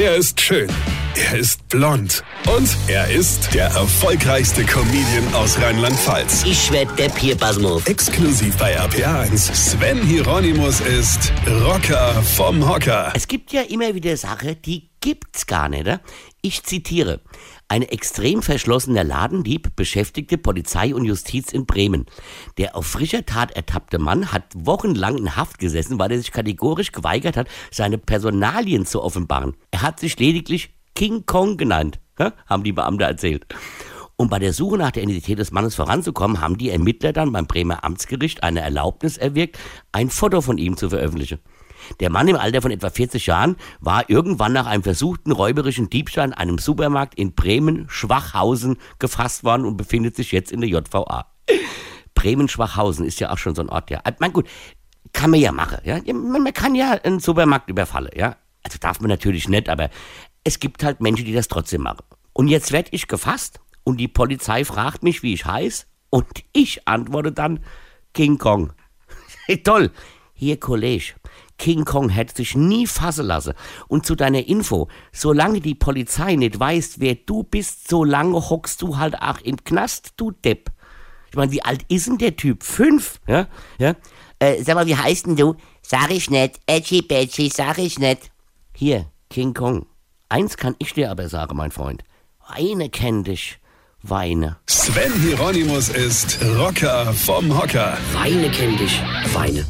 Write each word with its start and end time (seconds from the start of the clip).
Er 0.00 0.14
ist 0.14 0.40
schön. 0.40 0.68
Er 1.16 1.40
ist 1.40 1.68
blond. 1.68 2.22
Und 2.56 2.68
er 2.86 3.10
ist 3.10 3.52
der 3.52 3.64
erfolgreichste 3.64 4.62
Comedian 4.62 5.34
aus 5.34 5.60
Rheinland-Pfalz. 5.60 6.44
Ich 6.46 6.70
werd 6.70 6.96
der 6.96 7.08
Pierpasmus. 7.08 7.84
Exklusiv 7.84 8.56
bei 8.58 8.78
RPA1. 8.78 9.52
Sven 9.52 10.00
Hieronymus 10.00 10.78
ist 10.82 11.32
Rocker 11.64 12.22
vom 12.36 12.68
Hocker. 12.68 13.12
Es 13.16 13.26
gibt 13.26 13.52
ja 13.52 13.62
immer 13.62 13.92
wieder 13.92 14.16
Sachen, 14.16 14.62
die 14.62 14.87
gibt's 15.00 15.46
gar 15.46 15.68
nicht. 15.68 15.82
Oder? 15.82 16.00
Ich 16.42 16.62
zitiere. 16.62 17.20
Ein 17.68 17.82
extrem 17.82 18.42
verschlossener 18.42 19.04
Ladendieb 19.04 19.76
beschäftigte 19.76 20.38
Polizei 20.38 20.94
und 20.94 21.04
Justiz 21.04 21.52
in 21.52 21.66
Bremen. 21.66 22.06
Der 22.56 22.76
auf 22.76 22.86
frischer 22.86 23.26
Tat 23.26 23.50
ertappte 23.52 23.98
Mann 23.98 24.32
hat 24.32 24.44
wochenlang 24.54 25.18
in 25.18 25.36
Haft 25.36 25.58
gesessen, 25.58 25.98
weil 25.98 26.12
er 26.12 26.18
sich 26.18 26.32
kategorisch 26.32 26.92
geweigert 26.92 27.36
hat, 27.36 27.48
seine 27.70 27.98
Personalien 27.98 28.86
zu 28.86 29.02
offenbaren. 29.02 29.54
Er 29.70 29.82
hat 29.82 30.00
sich 30.00 30.18
lediglich 30.18 30.74
King 30.94 31.26
Kong 31.26 31.56
genannt, 31.56 32.00
haben 32.46 32.64
die 32.64 32.72
Beamte 32.72 33.04
erzählt. 33.04 33.46
Um 34.16 34.28
bei 34.28 34.40
der 34.40 34.52
Suche 34.52 34.78
nach 34.78 34.90
der 34.90 35.04
Identität 35.04 35.38
des 35.38 35.52
Mannes 35.52 35.76
voranzukommen, 35.76 36.40
haben 36.40 36.58
die 36.58 36.70
Ermittler 36.70 37.12
dann 37.12 37.30
beim 37.30 37.46
Bremer 37.46 37.84
Amtsgericht 37.84 38.42
eine 38.42 38.60
Erlaubnis 38.60 39.16
erwirkt, 39.16 39.58
ein 39.92 40.10
Foto 40.10 40.40
von 40.40 40.58
ihm 40.58 40.76
zu 40.76 40.90
veröffentlichen. 40.90 41.38
Der 42.00 42.10
Mann 42.10 42.28
im 42.28 42.36
Alter 42.36 42.62
von 42.62 42.70
etwa 42.70 42.90
40 42.90 43.26
Jahren 43.26 43.56
war 43.80 44.08
irgendwann 44.08 44.52
nach 44.52 44.66
einem 44.66 44.82
versuchten 44.82 45.32
räuberischen 45.32 45.90
Diebstahl 45.90 46.28
in 46.28 46.34
einem 46.34 46.58
Supermarkt 46.58 47.14
in 47.14 47.34
Bremen-Schwachhausen 47.34 48.76
gefasst 48.98 49.44
worden 49.44 49.64
und 49.64 49.76
befindet 49.76 50.16
sich 50.16 50.32
jetzt 50.32 50.52
in 50.52 50.60
der 50.60 50.70
JVA. 50.70 51.26
Bremen-Schwachhausen 52.14 53.06
ist 53.06 53.20
ja 53.20 53.30
auch 53.30 53.38
schon 53.38 53.54
so 53.54 53.62
ein 53.62 53.68
Ort, 53.68 53.90
ja. 53.90 54.00
Ich 54.08 54.18
meine, 54.18 54.32
gut, 54.32 54.48
kann 55.12 55.30
man 55.30 55.40
ja 55.40 55.52
machen, 55.52 55.78
ja. 55.84 56.00
Man, 56.12 56.42
man 56.42 56.52
kann 56.52 56.74
ja 56.74 56.92
einen 56.92 57.20
Supermarkt 57.20 57.70
überfallen, 57.70 58.10
ja. 58.14 58.36
Also 58.62 58.78
darf 58.80 59.00
man 59.00 59.08
natürlich 59.08 59.48
nicht, 59.48 59.68
aber 59.68 59.90
es 60.44 60.60
gibt 60.60 60.82
halt 60.82 61.00
Menschen, 61.00 61.24
die 61.24 61.32
das 61.32 61.48
trotzdem 61.48 61.82
machen. 61.82 62.04
Und 62.32 62.48
jetzt 62.48 62.72
werde 62.72 62.90
ich 62.92 63.08
gefasst 63.08 63.60
und 63.84 63.98
die 63.98 64.08
Polizei 64.08 64.64
fragt 64.64 65.02
mich, 65.02 65.22
wie 65.22 65.32
ich 65.32 65.46
heiße 65.46 65.86
und 66.10 66.26
ich 66.52 66.86
antworte 66.88 67.32
dann 67.32 67.60
King 68.14 68.38
Kong. 68.38 68.72
Toll. 69.64 69.90
Hier, 70.34 70.60
Kollege, 70.60 71.14
King 71.58 71.84
Kong 71.84 72.08
hätte 72.08 72.36
sich 72.36 72.54
nie 72.56 72.86
fassen 72.86 73.26
lassen. 73.26 73.54
Und 73.88 74.06
zu 74.06 74.14
deiner 74.14 74.46
Info, 74.46 74.88
solange 75.12 75.60
die 75.60 75.74
Polizei 75.74 76.36
nicht 76.36 76.58
weiß, 76.58 77.00
wer 77.00 77.16
du 77.16 77.42
bist, 77.42 77.88
solange 77.88 78.34
hockst 78.48 78.80
du 78.80 78.96
halt 78.96 79.20
auch 79.20 79.40
im 79.40 79.62
Knast, 79.64 80.12
du 80.16 80.30
Depp. 80.30 80.70
Ich 81.30 81.36
meine, 81.36 81.52
wie 81.52 81.62
alt 81.62 81.84
ist 81.88 82.06
denn 82.06 82.18
der 82.18 82.36
Typ? 82.36 82.62
Fünf? 82.62 83.20
Ja? 83.26 83.48
ja? 83.78 83.94
Äh, 84.38 84.62
sag 84.62 84.76
mal, 84.76 84.86
wie 84.86 84.96
heißt 84.96 85.26
denn 85.26 85.36
du? 85.36 85.56
Sag 85.82 86.10
ich 86.10 86.30
nicht. 86.30 86.60
Edgy 86.66 87.02
Badgy, 87.02 87.50
sag 87.50 87.78
ich 87.78 87.98
nicht. 87.98 88.30
Hier, 88.74 89.06
King 89.28 89.52
Kong. 89.52 89.86
Eins 90.28 90.56
kann 90.56 90.76
ich 90.78 90.94
dir 90.94 91.10
aber 91.10 91.28
sagen, 91.28 91.56
mein 91.56 91.70
Freund. 91.70 92.02
Weine 92.48 92.88
kenn 92.88 93.24
dich. 93.24 93.58
Weine. 94.02 94.58
Sven 94.66 95.12
Hieronymus 95.20 95.88
ist 95.88 96.38
Rocker 96.56 97.12
vom 97.12 97.58
Hocker. 97.58 97.98
Weine 98.12 98.50
kenn 98.50 98.76
dich. 98.76 99.02
Weine. 99.34 99.66